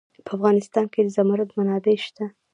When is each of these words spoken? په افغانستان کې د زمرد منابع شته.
په 0.25 0.31
افغانستان 0.37 0.85
کې 0.93 0.99
د 1.03 1.07
زمرد 1.15 1.49
منابع 1.57 1.95
شته. 2.05 2.25